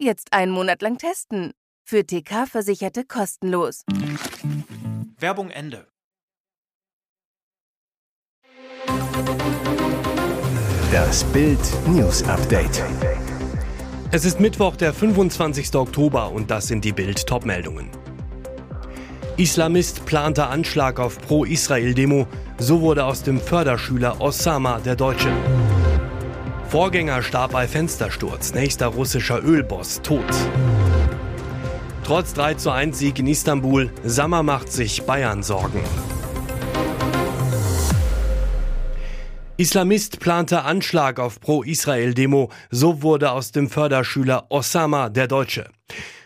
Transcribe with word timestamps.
Jetzt 0.00 0.32
einen 0.32 0.50
Monat 0.50 0.82
lang 0.82 0.98
testen. 0.98 1.52
Für 1.86 2.04
TK-Versicherte 2.04 3.04
kostenlos. 3.04 3.82
Werbung 5.18 5.50
Ende. 5.50 5.86
Das 10.90 11.22
Bild 11.24 11.60
News 11.86 12.24
Update. 12.24 12.82
Es 14.10 14.24
ist 14.24 14.40
Mittwoch, 14.40 14.74
der 14.74 14.92
25. 14.92 15.72
Oktober 15.76 16.32
und 16.32 16.50
das 16.50 16.66
sind 16.66 16.84
die 16.84 16.92
Bild 16.92 17.24
Topmeldungen. 17.24 17.88
Islamist 19.36 20.06
plante 20.06 20.46
Anschlag 20.46 20.98
auf 20.98 21.20
Pro-Israel-Demo, 21.20 22.26
so 22.58 22.80
wurde 22.80 23.04
aus 23.04 23.22
dem 23.22 23.40
Förderschüler 23.40 24.20
Osama 24.20 24.80
der 24.80 24.96
Deutsche. 24.96 25.32
Vorgänger 26.74 27.22
starb 27.22 27.52
bei 27.52 27.68
Fenstersturz, 27.68 28.52
nächster 28.52 28.88
russischer 28.88 29.40
Ölboss 29.44 30.02
tot. 30.02 30.24
Trotz 32.02 32.34
3 32.34 32.54
zu 32.54 32.72
1 32.72 32.98
Sieg 32.98 33.20
in 33.20 33.28
Istanbul, 33.28 33.92
Sammer 34.02 34.42
macht 34.42 34.72
sich 34.72 35.04
Bayern 35.04 35.44
Sorgen. 35.44 35.84
Islamist 39.56 40.18
plante 40.18 40.62
Anschlag 40.62 41.20
auf 41.20 41.38
Pro-Israel-Demo, 41.38 42.50
so 42.72 43.02
wurde 43.02 43.30
aus 43.30 43.52
dem 43.52 43.70
Förderschüler 43.70 44.46
Osama 44.48 45.10
der 45.10 45.28
Deutsche. 45.28 45.68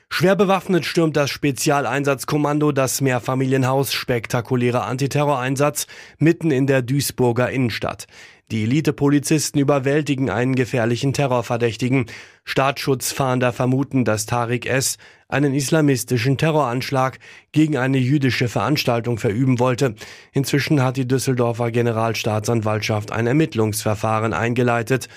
Schwer 0.09 0.35
bewaffnet 0.35 0.87
stürmt 0.87 1.19
das 1.19 1.29
Spezialeinsatzkommando 1.29 2.73
das 2.73 3.03
Mehrfamilienhaus, 3.03 3.93
spektakulärer 3.93 4.87
Antiterroreinsatz 4.87 5.87
mitten 6.17 6.51
in 6.51 6.67
der 6.67 6.81
Duisburger 6.81 7.51
Innenstadt. 7.51 8.07
Die 8.51 8.63
Elite-Polizisten 8.63 9.59
überwältigen 9.59 10.31
einen 10.31 10.55
gefährlichen 10.55 11.13
Terrorverdächtigen. 11.13 12.07
Staatsschutzfahnder 12.45 13.53
vermuten, 13.53 14.07
dass 14.07 14.25
Tariq 14.25 14.65
S. 14.65 14.97
einen 15.29 15.53
islamistischen 15.53 16.39
Terroranschlag 16.39 17.19
gegen 17.53 17.77
eine 17.77 17.99
jüdische 17.99 18.49
Veranstaltung 18.49 19.19
verüben 19.19 19.59
wollte. 19.59 19.97
Inzwischen 20.33 20.83
hat 20.83 20.97
die 20.97 21.07
Düsseldorfer 21.07 21.71
Generalstaatsanwaltschaft 21.71 23.13
ein 23.13 23.27
Ermittlungsverfahren 23.27 24.33
eingeleitet. 24.33 25.09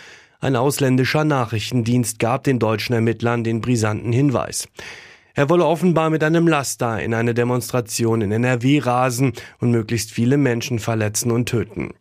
Ein 0.41 0.57
ausländischer 0.57 1.23
Nachrichtendienst 1.23 2.19
gab 2.19 2.43
den 2.43 2.59
deutschen 2.59 2.95
Ermittlern 2.95 3.45
den 3.45 3.61
brisanten 3.61 4.11
Hinweis. 4.11 4.67
Er 5.35 5.47
wolle 5.47 5.65
offenbar 5.65 6.09
mit 6.09 6.21
einem 6.25 6.49
Laster 6.49 7.01
in 7.01 7.13
eine 7.13 7.33
Demonstration 7.33 8.19
in 8.19 8.33
NRW 8.33 8.79
rasen 8.79 9.31
und 9.59 9.71
möglichst 9.71 10.11
viele 10.11 10.35
Menschen 10.35 10.79
verletzen 10.79 11.31
und 11.31 11.47
töten. 11.47 11.93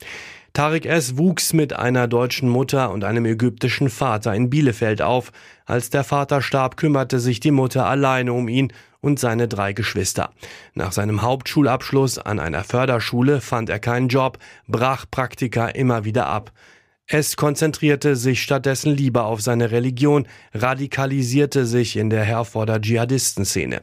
Tarek 0.52 0.84
S. 0.84 1.16
wuchs 1.16 1.52
mit 1.52 1.72
einer 1.72 2.08
deutschen 2.08 2.48
Mutter 2.48 2.90
und 2.90 3.04
einem 3.04 3.24
ägyptischen 3.24 3.88
Vater 3.88 4.34
in 4.34 4.50
Bielefeld 4.50 5.00
auf. 5.00 5.30
Als 5.64 5.90
der 5.90 6.02
Vater 6.02 6.42
starb, 6.42 6.76
kümmerte 6.76 7.20
sich 7.20 7.38
die 7.38 7.52
Mutter 7.52 7.86
alleine 7.86 8.32
um 8.32 8.48
ihn 8.48 8.72
und 9.00 9.20
seine 9.20 9.46
drei 9.46 9.72
Geschwister. 9.72 10.30
Nach 10.74 10.90
seinem 10.90 11.22
Hauptschulabschluss 11.22 12.18
an 12.18 12.40
einer 12.40 12.64
Förderschule 12.64 13.40
fand 13.40 13.70
er 13.70 13.78
keinen 13.78 14.08
Job, 14.08 14.38
brach 14.66 15.06
Praktika 15.10 15.68
immer 15.68 16.04
wieder 16.04 16.26
ab. 16.26 16.52
Es 17.06 17.36
konzentrierte 17.36 18.14
sich 18.14 18.42
stattdessen 18.42 18.94
lieber 18.94 19.24
auf 19.24 19.40
seine 19.40 19.70
Religion, 19.70 20.26
radikalisierte 20.54 21.66
sich 21.66 21.96
in 21.96 22.10
der 22.10 22.24
Herforder 22.24 22.80
Dschihadistenszene. 22.80 23.82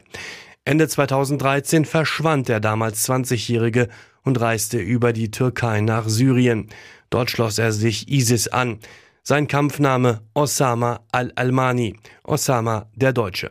Ende 0.68 0.86
2013 0.86 1.86
verschwand 1.86 2.50
der 2.50 2.60
damals 2.60 3.08
20-Jährige 3.08 3.88
und 4.22 4.38
reiste 4.38 4.76
über 4.76 5.14
die 5.14 5.30
Türkei 5.30 5.80
nach 5.80 6.06
Syrien. 6.10 6.68
Dort 7.08 7.30
schloss 7.30 7.56
er 7.56 7.72
sich 7.72 8.10
ISIS 8.10 8.48
an. 8.48 8.78
Sein 9.22 9.48
Kampfname 9.48 10.20
Osama 10.34 11.00
al-Almani, 11.10 11.96
Osama 12.22 12.84
der 12.94 13.14
Deutsche. 13.14 13.50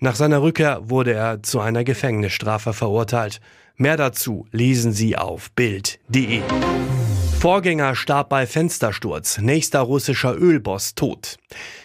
Nach 0.00 0.14
seiner 0.14 0.42
Rückkehr 0.42 0.90
wurde 0.90 1.14
er 1.14 1.42
zu 1.42 1.58
einer 1.58 1.84
Gefängnisstrafe 1.84 2.74
verurteilt. 2.74 3.40
Mehr 3.76 3.96
dazu 3.96 4.46
lesen 4.52 4.92
Sie 4.92 5.16
auf 5.16 5.50
Bild.de. 5.52 6.42
Vorgänger 7.40 7.94
starb 7.94 8.30
bei 8.30 8.48
Fenstersturz, 8.48 9.38
nächster 9.38 9.78
russischer 9.78 10.34
Ölboss 10.36 10.96
tot. 10.96 11.36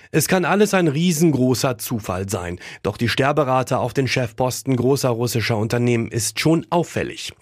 Es 0.09 0.27
kann 0.27 0.45
alles 0.45 0.73
ein 0.73 0.87
riesengroßer 0.87 1.77
Zufall 1.77 2.27
sein, 2.27 2.59
doch 2.81 2.97
die 2.97 3.07
Sterberate 3.07 3.77
auf 3.77 3.93
den 3.93 4.07
Chefposten 4.07 4.75
großer 4.75 5.09
russischer 5.09 5.55
Unternehmen 5.57 6.07
ist 6.07 6.39
schon 6.39 6.65
auffällig. 6.71 7.33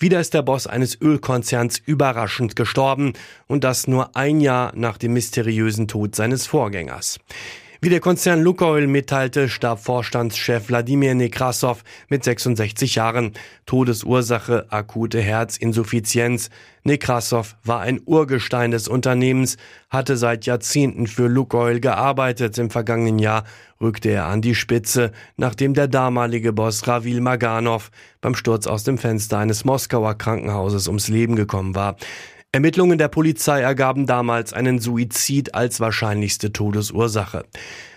Wieder 0.00 0.18
ist 0.18 0.34
der 0.34 0.42
Boss 0.42 0.66
eines 0.66 1.00
Ölkonzerns 1.00 1.78
überraschend 1.78 2.56
gestorben 2.56 3.12
und 3.46 3.62
das 3.62 3.86
nur 3.86 4.16
ein 4.16 4.40
Jahr 4.40 4.72
nach 4.74 4.98
dem 4.98 5.12
mysteriösen 5.12 5.86
Tod 5.86 6.16
seines 6.16 6.48
Vorgängers. 6.48 7.20
Wie 7.82 7.88
der 7.88 8.00
Konzern 8.00 8.42
Lukoil 8.42 8.86
mitteilte, 8.86 9.48
starb 9.48 9.80
Vorstandschef 9.80 10.68
Wladimir 10.68 11.14
Nekrasov 11.14 11.82
mit 12.10 12.22
66 12.22 12.96
Jahren. 12.96 13.32
Todesursache 13.64 14.66
akute 14.68 15.18
Herzinsuffizienz. 15.18 16.50
Nekrasov 16.84 17.56
war 17.64 17.80
ein 17.80 18.02
Urgestein 18.04 18.70
des 18.70 18.86
Unternehmens, 18.86 19.56
hatte 19.88 20.18
seit 20.18 20.44
Jahrzehnten 20.44 21.06
für 21.06 21.26
Lukoil 21.26 21.80
gearbeitet. 21.80 22.58
Im 22.58 22.68
vergangenen 22.68 23.18
Jahr 23.18 23.44
rückte 23.80 24.10
er 24.10 24.26
an 24.26 24.42
die 24.42 24.54
Spitze, 24.54 25.10
nachdem 25.38 25.72
der 25.72 25.88
damalige 25.88 26.52
Boss 26.52 26.86
Ravil 26.86 27.22
Maganov 27.22 27.90
beim 28.20 28.34
Sturz 28.34 28.66
aus 28.66 28.84
dem 28.84 28.98
Fenster 28.98 29.38
eines 29.38 29.64
Moskauer 29.64 30.18
Krankenhauses 30.18 30.86
ums 30.86 31.08
Leben 31.08 31.34
gekommen 31.34 31.74
war. 31.74 31.96
Ermittlungen 32.52 32.98
der 32.98 33.06
Polizei 33.06 33.60
ergaben 33.60 34.06
damals 34.06 34.52
einen 34.52 34.80
Suizid 34.80 35.54
als 35.54 35.78
wahrscheinlichste 35.78 36.52
Todesursache. 36.52 37.44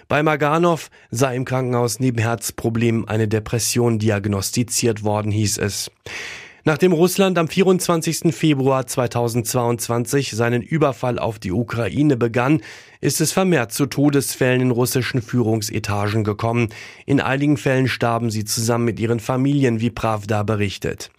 Bei 0.08 0.22
Maganov 0.22 0.92
sei 1.10 1.36
im 1.36 1.44
Krankenhaus 1.44 2.00
neben 2.00 2.20
Herzproblemen 2.20 3.08
eine 3.08 3.28
Depression 3.28 3.98
diagnostiziert 3.98 5.04
worden, 5.04 5.32
hieß 5.32 5.58
es. 5.58 5.90
Nachdem 6.66 6.94
Russland 6.94 7.40
am 7.40 7.48
24. 7.48 8.34
Februar 8.34 8.86
2022 8.86 10.32
seinen 10.32 10.62
Überfall 10.62 11.18
auf 11.18 11.40
die 11.40 11.52
Ukraine 11.52 12.16
begann, 12.16 12.62
ist 13.02 13.22
es 13.22 13.34
vermehrt 13.34 13.74
zu 13.74 13.88
Todesfällen 13.88 14.62
in 14.62 14.72
russischen 14.72 15.24
Führungsetagen 15.24 16.24
gekommen. 16.24 16.70
In 17.08 17.20
einigen 17.20 17.58
Fällen 17.58 17.88
starben 17.88 18.30
sie 18.30 18.46
zusammen 18.46 18.86
mit 18.86 19.00
ihren 19.00 19.20
Familien, 19.20 19.82
wie 19.82 19.90
Pravda 19.90 20.44
berichtet. 20.44 21.12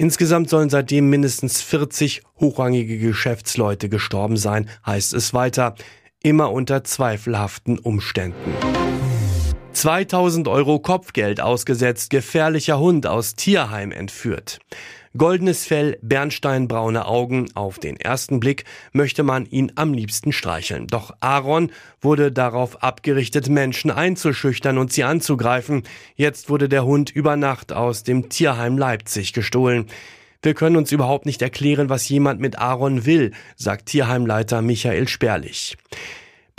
Insgesamt 0.00 0.48
sollen 0.48 0.70
seitdem 0.70 1.10
mindestens 1.10 1.60
40 1.60 2.22
hochrangige 2.40 2.96
Geschäftsleute 2.96 3.90
gestorben 3.90 4.38
sein, 4.38 4.70
heißt 4.86 5.12
es 5.12 5.34
weiter, 5.34 5.74
immer 6.22 6.52
unter 6.52 6.84
zweifelhaften 6.84 7.78
Umständen. 7.78 8.79
2000 9.72 10.48
Euro 10.48 10.78
Kopfgeld 10.78 11.40
ausgesetzt, 11.40 12.10
gefährlicher 12.10 12.78
Hund 12.78 13.06
aus 13.06 13.34
Tierheim 13.34 13.92
entführt. 13.92 14.58
Goldenes 15.16 15.66
Fell, 15.66 15.98
bernsteinbraune 16.02 17.06
Augen, 17.06 17.48
auf 17.54 17.78
den 17.78 17.98
ersten 17.98 18.38
Blick 18.38 18.64
möchte 18.92 19.22
man 19.22 19.46
ihn 19.46 19.72
am 19.74 19.92
liebsten 19.92 20.32
streicheln. 20.32 20.86
Doch 20.86 21.14
Aaron 21.20 21.72
wurde 22.00 22.30
darauf 22.30 22.82
abgerichtet, 22.82 23.48
Menschen 23.48 23.90
einzuschüchtern 23.90 24.78
und 24.78 24.92
sie 24.92 25.02
anzugreifen. 25.02 25.82
Jetzt 26.14 26.48
wurde 26.48 26.68
der 26.68 26.84
Hund 26.84 27.10
über 27.10 27.36
Nacht 27.36 27.72
aus 27.72 28.04
dem 28.04 28.28
Tierheim 28.28 28.78
Leipzig 28.78 29.32
gestohlen. 29.32 29.86
Wir 30.42 30.54
können 30.54 30.76
uns 30.76 30.92
überhaupt 30.92 31.26
nicht 31.26 31.42
erklären, 31.42 31.88
was 31.88 32.08
jemand 32.08 32.40
mit 32.40 32.58
Aaron 32.58 33.04
will, 33.04 33.32
sagt 33.56 33.86
Tierheimleiter 33.86 34.62
Michael 34.62 35.08
Sperlich. 35.08 35.76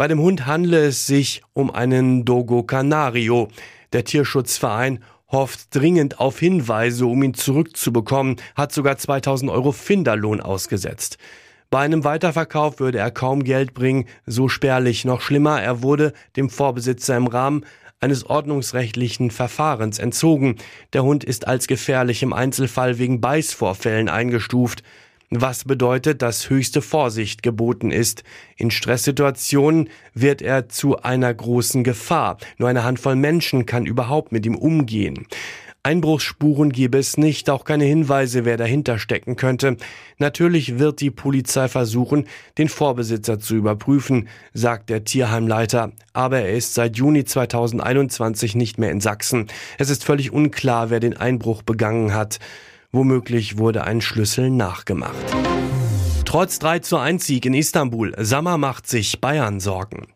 Bei 0.01 0.07
dem 0.07 0.19
Hund 0.19 0.47
handle 0.47 0.87
es 0.87 1.05
sich 1.05 1.43
um 1.53 1.69
einen 1.69 2.25
Dogo 2.25 2.63
Canario. 2.63 3.49
Der 3.93 4.03
Tierschutzverein 4.03 5.03
hofft 5.31 5.75
dringend 5.75 6.19
auf 6.19 6.39
Hinweise, 6.39 7.05
um 7.05 7.21
ihn 7.21 7.35
zurückzubekommen, 7.35 8.37
hat 8.55 8.71
sogar 8.71 8.97
2000 8.97 9.51
Euro 9.51 9.71
Finderlohn 9.71 10.41
ausgesetzt. 10.41 11.19
Bei 11.69 11.81
einem 11.81 12.03
Weiterverkauf 12.03 12.79
würde 12.79 12.97
er 12.97 13.11
kaum 13.11 13.43
Geld 13.43 13.75
bringen, 13.75 14.07
so 14.25 14.49
spärlich. 14.49 15.05
Noch 15.05 15.21
schlimmer, 15.21 15.61
er 15.61 15.83
wurde 15.83 16.13
dem 16.35 16.49
Vorbesitzer 16.49 17.15
im 17.15 17.27
Rahmen 17.27 17.63
eines 17.99 18.25
ordnungsrechtlichen 18.25 19.29
Verfahrens 19.29 19.99
entzogen. 19.99 20.55
Der 20.93 21.03
Hund 21.03 21.23
ist 21.23 21.45
als 21.47 21.67
gefährlich 21.67 22.23
im 22.23 22.33
Einzelfall 22.33 22.97
wegen 22.97 23.21
Beißvorfällen 23.21 24.09
eingestuft. 24.09 24.81
Was 25.31 25.63
bedeutet, 25.63 26.21
dass 26.21 26.49
höchste 26.49 26.81
Vorsicht 26.81 27.41
geboten 27.41 27.89
ist. 27.89 28.23
In 28.57 28.69
Stresssituationen 28.69 29.89
wird 30.13 30.41
er 30.41 30.67
zu 30.67 31.01
einer 31.01 31.33
großen 31.33 31.85
Gefahr. 31.85 32.37
Nur 32.57 32.67
eine 32.67 32.83
Handvoll 32.83 33.15
Menschen 33.15 33.65
kann 33.65 33.85
überhaupt 33.85 34.33
mit 34.33 34.45
ihm 34.45 34.55
umgehen. 34.55 35.25
Einbruchsspuren 35.83 36.71
gebe 36.71 36.99
es 36.99 37.17
nicht, 37.17 37.49
auch 37.49 37.63
keine 37.63 37.85
Hinweise, 37.85 38.45
wer 38.45 38.55
dahinter 38.55 38.99
stecken 38.99 39.35
könnte. 39.35 39.77
Natürlich 40.19 40.77
wird 40.77 41.01
die 41.01 41.09
Polizei 41.09 41.67
versuchen, 41.69 42.27
den 42.59 42.69
Vorbesitzer 42.69 43.39
zu 43.39 43.55
überprüfen, 43.55 44.27
sagt 44.53 44.91
der 44.91 45.05
Tierheimleiter. 45.05 45.93
Aber 46.13 46.41
er 46.41 46.53
ist 46.53 46.75
seit 46.75 46.97
Juni 46.97 47.23
2021 47.25 48.53
nicht 48.53 48.77
mehr 48.77 48.91
in 48.91 49.01
Sachsen. 49.01 49.47
Es 49.79 49.89
ist 49.89 50.03
völlig 50.03 50.31
unklar, 50.31 50.91
wer 50.91 50.99
den 50.99 51.17
Einbruch 51.17 51.63
begangen 51.63 52.13
hat. 52.13 52.39
Womöglich 52.93 53.57
wurde 53.57 53.85
ein 53.85 54.01
Schlüssel 54.01 54.49
nachgemacht. 54.49 55.15
Trotz 56.25 56.59
3 56.59 56.79
zu 56.79 56.97
1 56.97 57.25
Sieg 57.25 57.45
in 57.45 57.53
Istanbul, 57.53 58.13
Sammer 58.17 58.57
macht 58.57 58.87
sich 58.87 59.21
Bayern 59.21 59.61
Sorgen. 59.61 60.07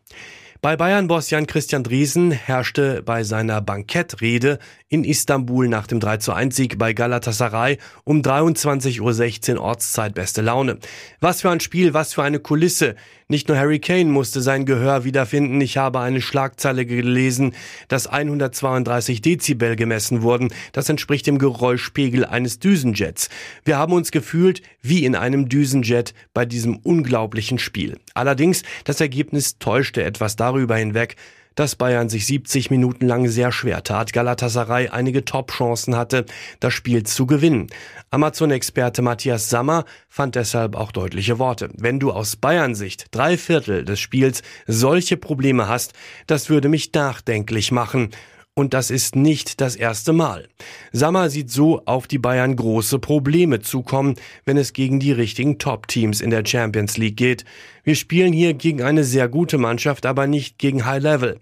Bei 0.66 0.76
Bayern-Boss 0.76 1.30
Jan 1.30 1.46
Christian 1.46 1.84
Driesen 1.84 2.32
herrschte 2.32 3.00
bei 3.04 3.22
seiner 3.22 3.60
Bankettrede 3.60 4.58
in 4.88 5.04
Istanbul 5.04 5.68
nach 5.68 5.86
dem 5.86 6.00
3 6.00 6.16
zu 6.16 6.32
1 6.32 6.56
Sieg 6.56 6.76
bei 6.76 6.92
Galatasaray 6.92 7.78
um 8.02 8.20
23.16 8.20 9.54
Uhr 9.54 9.60
Ortszeit 9.60 10.14
beste 10.14 10.42
Laune. 10.42 10.78
Was 11.20 11.42
für 11.42 11.50
ein 11.50 11.60
Spiel, 11.60 11.94
was 11.94 12.14
für 12.14 12.24
eine 12.24 12.40
Kulisse. 12.40 12.96
Nicht 13.28 13.46
nur 13.48 13.56
Harry 13.58 13.78
Kane 13.78 14.06
musste 14.06 14.40
sein 14.40 14.66
Gehör 14.66 15.04
wiederfinden. 15.04 15.60
Ich 15.60 15.76
habe 15.76 16.00
eine 16.00 16.20
Schlagzeile 16.20 16.84
gelesen, 16.84 17.54
dass 17.86 18.08
132 18.08 19.22
Dezibel 19.22 19.76
gemessen 19.76 20.22
wurden. 20.22 20.52
Das 20.72 20.88
entspricht 20.88 21.28
dem 21.28 21.38
Geräuschpegel 21.38 22.24
eines 22.24 22.58
Düsenjets. 22.60 23.28
Wir 23.64 23.78
haben 23.78 23.92
uns 23.92 24.10
gefühlt 24.12 24.62
wie 24.82 25.04
in 25.04 25.14
einem 25.14 25.48
Düsenjet 25.48 26.14
bei 26.34 26.44
diesem 26.44 26.76
unglaublichen 26.76 27.58
Spiel. 27.58 27.98
Allerdings, 28.14 28.62
das 28.84 29.00
Ergebnis 29.00 29.58
täuschte 29.58 30.04
etwas 30.04 30.36
darüber 30.36 30.55
hinweg, 30.58 31.16
dass 31.56 31.74
Bayern 31.74 32.08
sich 32.08 32.26
70 32.26 32.70
Minuten 32.70 33.06
lang 33.06 33.28
sehr 33.28 33.50
schwer 33.50 33.82
tat, 33.82 34.12
Galatasaray 34.12 34.88
einige 34.88 35.24
Top-Chancen 35.24 35.96
hatte, 35.96 36.26
das 36.60 36.74
Spiel 36.74 37.02
zu 37.02 37.26
gewinnen. 37.26 37.68
Amazon-Experte 38.10 39.02
Matthias 39.02 39.50
Sammer 39.50 39.84
fand 40.08 40.34
deshalb 40.34 40.76
auch 40.76 40.92
deutliche 40.92 41.38
Worte. 41.38 41.70
Wenn 41.74 41.98
du 41.98 42.12
aus 42.12 42.36
Bayern-Sicht 42.36 43.06
drei 43.10 43.36
Viertel 43.38 43.84
des 43.84 43.98
Spiels 43.98 44.42
solche 44.66 45.16
Probleme 45.16 45.66
hast, 45.66 45.94
das 46.26 46.50
würde 46.50 46.68
mich 46.68 46.92
nachdenklich 46.92 47.72
machen. 47.72 48.10
Und 48.58 48.72
das 48.72 48.90
ist 48.90 49.16
nicht 49.16 49.60
das 49.60 49.76
erste 49.76 50.14
Mal. 50.14 50.48
Sammer 50.90 51.28
sieht 51.28 51.50
so 51.50 51.82
auf 51.84 52.06
die 52.06 52.18
Bayern 52.18 52.56
große 52.56 52.98
Probleme 52.98 53.60
zukommen, 53.60 54.14
wenn 54.46 54.56
es 54.56 54.72
gegen 54.72 54.98
die 54.98 55.12
richtigen 55.12 55.58
Top-Teams 55.58 56.22
in 56.22 56.30
der 56.30 56.44
Champions 56.46 56.96
League 56.96 57.18
geht. 57.18 57.44
Wir 57.84 57.94
spielen 57.94 58.32
hier 58.32 58.54
gegen 58.54 58.82
eine 58.82 59.04
sehr 59.04 59.28
gute 59.28 59.58
Mannschaft, 59.58 60.06
aber 60.06 60.26
nicht 60.26 60.58
gegen 60.58 60.86
High 60.86 61.02
Level. 61.02 61.38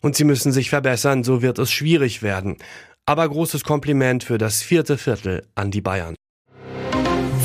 Und 0.00 0.16
sie 0.16 0.24
müssen 0.24 0.50
sich 0.50 0.68
verbessern, 0.68 1.22
so 1.22 1.40
wird 1.40 1.60
es 1.60 1.70
schwierig 1.70 2.22
werden. 2.22 2.56
Aber 3.06 3.28
großes 3.28 3.62
Kompliment 3.62 4.24
für 4.24 4.36
das 4.36 4.60
vierte 4.62 4.98
Viertel 4.98 5.46
an 5.54 5.70
die 5.70 5.80
Bayern. 5.80 6.16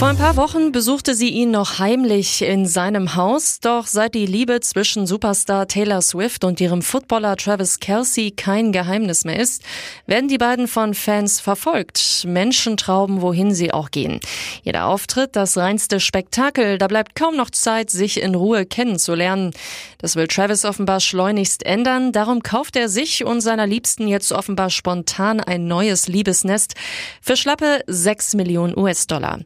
Vor 0.01 0.07
ein 0.07 0.17
paar 0.17 0.35
Wochen 0.35 0.71
besuchte 0.71 1.13
sie 1.13 1.29
ihn 1.29 1.51
noch 1.51 1.77
heimlich 1.77 2.41
in 2.41 2.65
seinem 2.65 3.15
Haus, 3.15 3.59
doch 3.59 3.85
seit 3.85 4.15
die 4.15 4.25
Liebe 4.25 4.59
zwischen 4.59 5.05
Superstar 5.05 5.67
Taylor 5.67 6.01
Swift 6.01 6.43
und 6.43 6.59
ihrem 6.59 6.81
Footballer 6.81 7.37
Travis 7.37 7.79
Kelsey 7.79 8.31
kein 8.31 8.71
Geheimnis 8.71 9.25
mehr 9.25 9.39
ist, 9.39 9.61
werden 10.07 10.27
die 10.27 10.39
beiden 10.39 10.67
von 10.67 10.95
Fans 10.95 11.39
verfolgt. 11.39 12.25
Menschen 12.25 12.77
trauben, 12.77 13.21
wohin 13.21 13.53
sie 13.53 13.71
auch 13.71 13.91
gehen. 13.91 14.19
Jeder 14.63 14.87
Auftritt, 14.87 15.35
das 15.35 15.55
reinste 15.55 15.99
Spektakel, 15.99 16.79
da 16.79 16.87
bleibt 16.87 17.13
kaum 17.13 17.37
noch 17.37 17.51
Zeit, 17.51 17.91
sich 17.91 18.23
in 18.23 18.33
Ruhe 18.33 18.65
kennenzulernen. 18.65 19.51
Das 19.99 20.15
will 20.15 20.25
Travis 20.25 20.65
offenbar 20.65 20.99
schleunigst 20.99 21.63
ändern, 21.63 22.11
darum 22.11 22.41
kauft 22.41 22.75
er 22.75 22.89
sich 22.89 23.23
und 23.23 23.41
seiner 23.41 23.67
Liebsten 23.67 24.07
jetzt 24.07 24.31
offenbar 24.31 24.71
spontan 24.71 25.41
ein 25.41 25.67
neues 25.67 26.07
Liebesnest 26.07 26.73
für 27.21 27.37
schlappe 27.37 27.83
6 27.85 28.33
Millionen 28.33 28.75
US-Dollar. 28.75 29.37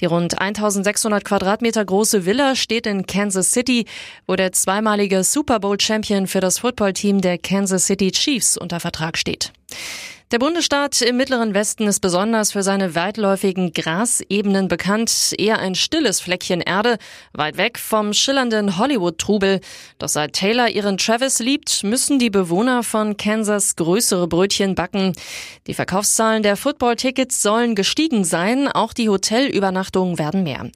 Die 0.00 0.06
rund 0.06 0.38
1600 0.40 1.24
Quadratmeter 1.24 1.84
große 1.84 2.26
Villa 2.26 2.54
steht 2.54 2.86
in 2.86 3.06
Kansas 3.06 3.52
City, 3.52 3.86
wo 4.26 4.36
der 4.36 4.52
zweimalige 4.52 5.24
Super 5.24 5.58
Bowl 5.58 5.80
Champion 5.80 6.26
für 6.26 6.40
das 6.40 6.58
Footballteam 6.58 7.20
der 7.20 7.38
Kansas 7.38 7.86
City 7.86 8.10
Chiefs 8.10 8.58
unter 8.58 8.80
Vertrag 8.80 9.16
steht. 9.16 9.52
Der 10.32 10.40
Bundesstaat 10.40 11.02
im 11.02 11.18
Mittleren 11.18 11.54
Westen 11.54 11.86
ist 11.86 12.00
besonders 12.00 12.50
für 12.50 12.64
seine 12.64 12.96
weitläufigen 12.96 13.72
Grasebenen 13.72 14.66
bekannt, 14.66 15.32
eher 15.38 15.60
ein 15.60 15.76
stilles 15.76 16.18
Fleckchen 16.18 16.60
Erde, 16.60 16.98
weit 17.32 17.58
weg 17.58 17.78
vom 17.78 18.12
schillernden 18.12 18.76
Hollywood-Trubel. 18.76 19.60
Doch 20.00 20.08
seit 20.08 20.32
Taylor 20.32 20.68
ihren 20.68 20.98
Travis 20.98 21.38
liebt, 21.38 21.84
müssen 21.84 22.18
die 22.18 22.30
Bewohner 22.30 22.82
von 22.82 23.16
Kansas 23.16 23.76
größere 23.76 24.26
Brötchen 24.26 24.74
backen. 24.74 25.12
Die 25.68 25.74
Verkaufszahlen 25.74 26.42
der 26.42 26.56
Football-Tickets 26.56 27.40
sollen 27.40 27.76
gestiegen 27.76 28.24
sein, 28.24 28.66
auch 28.66 28.94
die 28.94 29.08
Hotelübernachtungen 29.08 30.18
werden 30.18 30.42
mehr. 30.42 30.68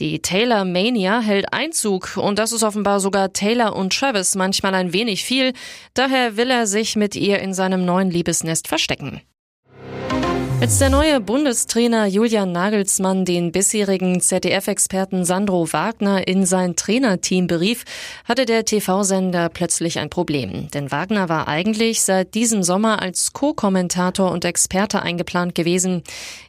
Die 0.00 0.18
Taylor 0.22 0.64
Mania 0.64 1.20
hält 1.20 1.52
Einzug 1.52 2.16
und 2.16 2.40
das 2.40 2.50
ist 2.50 2.64
offenbar 2.64 2.98
sogar 2.98 3.32
Taylor 3.32 3.76
und 3.76 3.96
Travis 3.96 4.34
manchmal 4.34 4.74
ein 4.74 4.92
wenig 4.92 5.22
viel. 5.22 5.52
Daher 5.94 6.36
will 6.36 6.50
er 6.50 6.66
sich 6.66 6.96
mit 6.96 7.14
ihr 7.14 7.38
in 7.38 7.54
seinem 7.54 7.84
neuen 7.84 8.10
Liebesnest 8.10 8.66
verstecken 8.66 8.87
verstecken. 8.88 9.20
Als 10.60 10.78
der 10.80 10.90
neue 10.90 11.20
Bundestrainer 11.20 12.06
Julian 12.06 12.50
Nagelsmann 12.50 13.24
den 13.24 13.52
bisherigen 13.52 14.20
ZDF-Experten 14.20 15.24
Sandro 15.24 15.72
Wagner 15.72 16.26
in 16.26 16.46
sein 16.46 16.74
Trainerteam 16.74 17.46
berief, 17.46 17.84
hatte 18.24 18.44
der 18.44 18.64
TV-Sender 18.64 19.50
plötzlich 19.50 20.00
ein 20.00 20.10
Problem. 20.10 20.68
Denn 20.72 20.90
Wagner 20.90 21.28
war 21.28 21.46
eigentlich 21.46 22.02
seit 22.02 22.34
diesem 22.34 22.64
Sommer 22.64 23.00
als 23.00 23.32
Co-Kommentator 23.32 24.32
und 24.32 24.44
Experte 24.44 25.00
eingeplant 25.00 25.54
gewesen. 25.54 26.02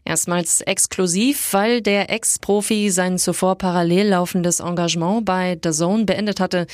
Erstmals 0.06 0.62
exklusiv, 0.62 1.54
weil 1.54 1.84
der 1.84 2.10
Ex-Profi 2.10 2.90
sein 2.90 3.20
zuvor 3.20 3.60
parallel 3.60 4.08
laufendes 4.08 4.60
Engagement 4.60 5.24
bei 5.24 5.56
The 5.64 5.70
Zone 5.70 6.06
beendet 6.06 6.40
hatte. 6.40 6.66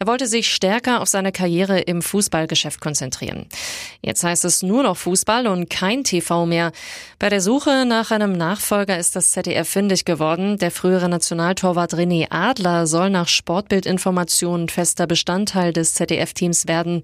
Er 0.00 0.08
wollte 0.08 0.26
sich 0.26 0.52
stärker 0.52 1.00
auf 1.00 1.08
seine 1.08 1.30
Karriere 1.30 1.78
im 1.78 2.02
Fußballgeschäft 2.02 2.80
konzentrieren. 2.80 3.46
Jetzt 4.02 4.24
heißt 4.24 4.44
es 4.44 4.62
nur 4.62 4.82
noch 4.82 4.96
Fußball 4.96 5.46
und 5.46 5.70
kein 5.70 6.02
TV 6.02 6.46
mehr. 6.46 6.72
Bei 7.20 7.28
der 7.28 7.40
Suche 7.40 7.86
nach 7.86 8.10
einem 8.10 8.32
Nachfolger 8.32 8.98
ist 8.98 9.14
das 9.14 9.30
ZDF 9.30 9.68
fündig 9.68 10.04
geworden. 10.04 10.58
Der 10.58 10.72
frühere 10.72 11.08
Nationaltorwart 11.08 11.94
René 11.94 12.26
Adler 12.30 12.88
soll 12.88 13.08
nach 13.08 13.28
Sportbildinformationen 13.28 14.68
fester 14.68 15.06
Bestandteil 15.06 15.72
des 15.72 15.94
ZDF-Teams 15.94 16.66
werden. 16.66 17.02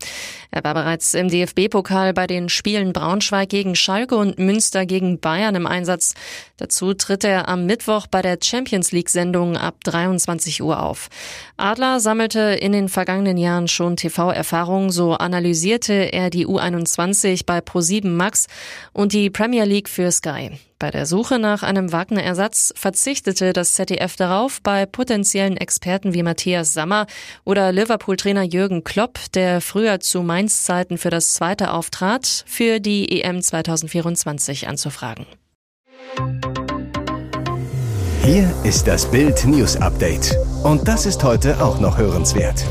Er 0.50 0.64
war 0.64 0.74
bereits 0.74 1.14
im 1.14 1.28
DFB-Pokal 1.28 2.12
bei 2.12 2.26
den 2.26 2.48
Spielen 2.48 2.92
Braunschweig 2.92 3.48
gegen 3.48 3.76
Schalke 3.76 4.16
und 4.16 4.40
Münster 4.40 4.84
gegen 4.84 5.20
Bayern 5.20 5.54
im 5.54 5.66
Einsatz. 5.66 6.14
Dazu 6.56 6.92
tritt 6.92 7.24
er 7.24 7.48
am 7.48 7.66
Mittwoch 7.66 8.08
bei 8.08 8.20
der 8.20 8.38
Champions 8.42 8.92
League-Sendung 8.92 9.56
ab 9.56 9.76
23 9.84 10.60
Uhr 10.60 10.82
auf. 10.82 11.08
Adler 11.56 12.00
sammelte 12.00 12.40
in 12.40 12.72
den 12.72 12.79
vergangenen 12.88 13.36
Jahren 13.36 13.68
schon 13.68 13.96
TV-Erfahrung, 13.96 14.90
so 14.90 15.14
analysierte 15.14 15.92
er 15.92 16.30
die 16.30 16.46
U21 16.46 17.44
bei 17.44 17.58
Pro7 17.58 18.08
Max 18.08 18.46
und 18.92 19.12
die 19.12 19.30
Premier 19.30 19.64
League 19.64 19.88
für 19.88 20.10
Sky. 20.10 20.50
Bei 20.78 20.90
der 20.90 21.04
Suche 21.04 21.38
nach 21.38 21.62
einem 21.62 21.92
Wagner-Ersatz 21.92 22.72
verzichtete 22.74 23.52
das 23.52 23.74
ZDF 23.74 24.16
darauf, 24.16 24.62
bei 24.62 24.86
potenziellen 24.86 25.58
Experten 25.58 26.14
wie 26.14 26.22
Matthias 26.22 26.72
Sammer 26.72 27.06
oder 27.44 27.70
Liverpool-Trainer 27.70 28.44
Jürgen 28.44 28.82
Klopp, 28.82 29.18
der 29.34 29.60
früher 29.60 30.00
zu 30.00 30.22
Mainz-Zeiten 30.22 30.96
für 30.96 31.10
das 31.10 31.34
zweite 31.34 31.72
auftrat, 31.72 32.44
für 32.46 32.80
die 32.80 33.20
EM 33.20 33.42
2024 33.42 34.68
anzufragen. 34.68 35.26
Hier 38.24 38.50
ist 38.64 38.86
das 38.86 39.10
Bild 39.10 39.44
News 39.44 39.76
Update. 39.76 40.36
Und 40.62 40.86
das 40.86 41.06
ist 41.06 41.24
heute 41.24 41.62
auch 41.64 41.80
noch 41.80 41.96
hörenswert. 41.96 42.66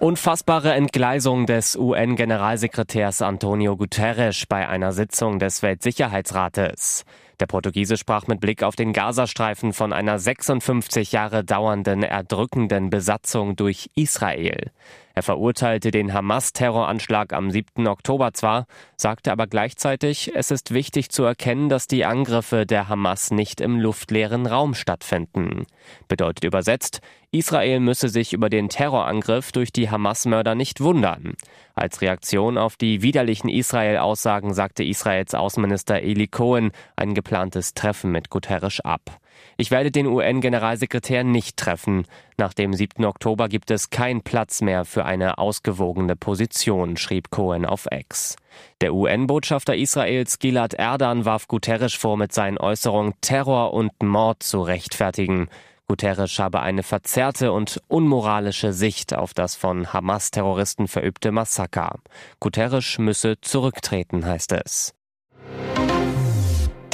Unfassbare 0.00 0.72
Entgleisung 0.72 1.44
des 1.44 1.76
UN-Generalsekretärs 1.76 3.20
Antonio 3.20 3.76
Guterres 3.76 4.46
bei 4.48 4.66
einer 4.66 4.92
Sitzung 4.92 5.38
des 5.38 5.62
Weltsicherheitsrates. 5.62 7.04
Der 7.38 7.46
Portugiese 7.46 7.98
sprach 7.98 8.28
mit 8.28 8.40
Blick 8.40 8.62
auf 8.62 8.76
den 8.76 8.94
Gazastreifen 8.94 9.74
von 9.74 9.92
einer 9.92 10.18
56 10.18 11.12
Jahre 11.12 11.44
dauernden 11.44 12.02
erdrückenden 12.02 12.88
Besatzung 12.88 13.56
durch 13.56 13.90
Israel. 13.94 14.70
Er 15.18 15.24
verurteilte 15.24 15.90
den 15.90 16.14
Hamas-Terroranschlag 16.14 17.32
am 17.32 17.50
7. 17.50 17.88
Oktober 17.88 18.34
zwar, 18.34 18.66
sagte 18.96 19.32
aber 19.32 19.48
gleichzeitig, 19.48 20.30
es 20.36 20.52
ist 20.52 20.72
wichtig 20.72 21.10
zu 21.10 21.24
erkennen, 21.24 21.68
dass 21.68 21.88
die 21.88 22.04
Angriffe 22.04 22.66
der 22.66 22.88
Hamas 22.88 23.32
nicht 23.32 23.60
im 23.60 23.80
luftleeren 23.80 24.46
Raum 24.46 24.74
stattfinden. 24.74 25.66
Bedeutet 26.06 26.44
übersetzt, 26.44 27.00
Israel 27.32 27.80
müsse 27.80 28.08
sich 28.08 28.32
über 28.32 28.48
den 28.48 28.68
Terrorangriff 28.68 29.50
durch 29.50 29.72
die 29.72 29.90
Hamas-Mörder 29.90 30.54
nicht 30.54 30.80
wundern. 30.80 31.34
Als 31.74 32.00
Reaktion 32.00 32.56
auf 32.56 32.76
die 32.76 33.02
widerlichen 33.02 33.50
Israel-Aussagen 33.50 34.54
sagte 34.54 34.84
Israels 34.84 35.34
Außenminister 35.34 36.00
Eli 36.00 36.28
Cohen 36.28 36.70
ein 36.94 37.14
geplantes 37.14 37.74
Treffen 37.74 38.12
mit 38.12 38.30
Guterres 38.30 38.78
ab. 38.82 39.18
Ich 39.56 39.70
werde 39.70 39.90
den 39.90 40.06
UN-Generalsekretär 40.06 41.24
nicht 41.24 41.56
treffen. 41.56 42.06
Nach 42.36 42.54
dem 42.54 42.72
7. 42.72 43.04
Oktober 43.04 43.48
gibt 43.48 43.70
es 43.70 43.90
keinen 43.90 44.22
Platz 44.22 44.60
mehr 44.60 44.84
für 44.84 45.04
eine 45.04 45.38
ausgewogene 45.38 46.16
Position, 46.16 46.96
schrieb 46.96 47.30
Cohen 47.30 47.66
auf 47.66 47.86
X. 47.90 48.36
Der 48.80 48.94
UN-Botschafter 48.94 49.76
Israels 49.76 50.38
Gilad 50.38 50.74
Erdan 50.74 51.24
warf 51.24 51.48
Guterres 51.48 51.94
vor, 51.94 52.16
mit 52.16 52.32
seinen 52.32 52.58
Äußerungen 52.58 53.14
Terror 53.20 53.72
und 53.72 54.02
Mord 54.02 54.42
zu 54.42 54.62
rechtfertigen. 54.62 55.48
Guterres 55.88 56.38
habe 56.38 56.60
eine 56.60 56.82
verzerrte 56.82 57.50
und 57.50 57.80
unmoralische 57.88 58.74
Sicht 58.74 59.14
auf 59.14 59.32
das 59.32 59.56
von 59.56 59.92
Hamas-Terroristen 59.92 60.86
verübte 60.86 61.32
Massaker. 61.32 61.98
Guterres 62.40 62.98
müsse 62.98 63.40
zurücktreten, 63.40 64.26
heißt 64.26 64.52
es. 64.52 64.97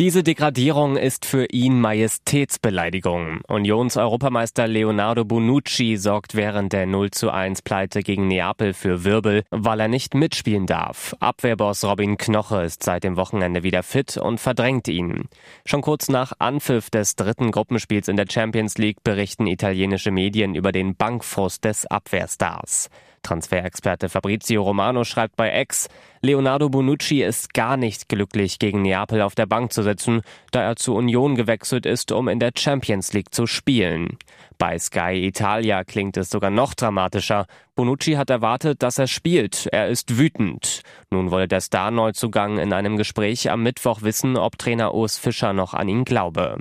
Diese 0.00 0.24
Degradierung 0.24 0.96
ist 0.96 1.24
für 1.24 1.46
ihn 1.52 1.80
Majestätsbeleidigung. 1.80 3.42
Unions-Europameister 3.46 4.66
Leonardo 4.66 5.24
Bonucci 5.24 5.96
sorgt 5.98 6.34
während 6.34 6.72
der 6.72 6.86
0 6.86 7.12
zu 7.12 7.30
1 7.30 7.62
Pleite 7.62 8.02
gegen 8.02 8.26
Neapel 8.26 8.74
für 8.74 9.04
Wirbel, 9.04 9.44
weil 9.50 9.78
er 9.78 9.86
nicht 9.86 10.14
mitspielen 10.14 10.66
darf. 10.66 11.14
Abwehrboss 11.20 11.84
Robin 11.84 12.16
Knoche 12.16 12.64
ist 12.64 12.82
seit 12.82 13.04
dem 13.04 13.16
Wochenende 13.16 13.62
wieder 13.62 13.84
fit 13.84 14.16
und 14.16 14.40
verdrängt 14.40 14.88
ihn. 14.88 15.28
Schon 15.64 15.82
kurz 15.82 16.08
nach 16.08 16.32
Anpfiff 16.40 16.90
des 16.90 17.14
dritten 17.14 17.52
Gruppenspiels 17.52 18.08
in 18.08 18.16
der 18.16 18.26
Champions 18.28 18.76
League 18.78 19.04
berichten 19.04 19.46
italienische 19.46 20.10
Medien 20.10 20.56
über 20.56 20.72
den 20.72 20.96
Bankfrust 20.96 21.64
des 21.64 21.86
Abwehrstars. 21.86 22.90
Transferexperte 23.24 24.08
Fabrizio 24.08 24.62
Romano 24.62 25.02
schreibt 25.02 25.34
bei 25.34 25.50
Ex, 25.50 25.88
Leonardo 26.20 26.70
Bonucci 26.70 27.22
ist 27.22 27.52
gar 27.52 27.76
nicht 27.76 28.08
glücklich, 28.08 28.58
gegen 28.58 28.82
Neapel 28.82 29.20
auf 29.20 29.34
der 29.34 29.46
Bank 29.46 29.72
zu 29.72 29.82
sitzen, 29.82 30.22
da 30.52 30.62
er 30.62 30.76
zu 30.76 30.94
Union 30.94 31.34
gewechselt 31.34 31.84
ist, 31.84 32.12
um 32.12 32.28
in 32.28 32.38
der 32.38 32.52
Champions 32.56 33.12
League 33.12 33.34
zu 33.34 33.46
spielen. 33.46 34.16
Bei 34.56 34.78
Sky 34.78 35.26
Italia 35.26 35.84
klingt 35.84 36.16
es 36.16 36.30
sogar 36.30 36.50
noch 36.50 36.74
dramatischer. 36.74 37.46
Bonucci 37.74 38.12
hat 38.12 38.30
erwartet, 38.30 38.82
dass 38.82 38.98
er 38.98 39.06
spielt. 39.06 39.68
Er 39.72 39.88
ist 39.88 40.16
wütend. 40.16 40.82
Nun 41.10 41.30
wolle 41.30 41.48
der 41.48 41.60
Star-Neuzugang 41.60 42.58
in 42.58 42.72
einem 42.72 42.96
Gespräch 42.96 43.50
am 43.50 43.62
Mittwoch 43.62 44.02
wissen, 44.02 44.36
ob 44.36 44.56
Trainer 44.58 44.94
Urs 44.94 45.18
Fischer 45.18 45.52
noch 45.52 45.74
an 45.74 45.88
ihn 45.88 46.04
glaube. 46.04 46.58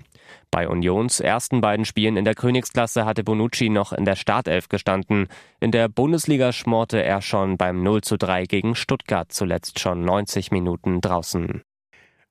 Bei 0.51 0.67
Unions 0.67 1.19
ersten 1.19 1.61
beiden 1.61 1.85
Spielen 1.85 2.17
in 2.17 2.25
der 2.25 2.35
Königsklasse 2.35 3.05
hatte 3.05 3.23
Bonucci 3.23 3.69
noch 3.69 3.93
in 3.93 4.05
der 4.05 4.15
Startelf 4.15 4.69
gestanden. 4.69 5.27
In 5.59 5.71
der 5.71 5.89
Bundesliga 5.89 6.51
schmorte 6.51 7.01
er 7.01 7.21
schon 7.21 7.57
beim 7.57 7.81
0 7.83 8.01
zu 8.01 8.17
3 8.17 8.45
gegen 8.45 8.75
Stuttgart 8.75 9.31
zuletzt 9.31 9.79
schon 9.79 10.05
90 10.05 10.51
Minuten 10.51 11.01
draußen. 11.01 11.63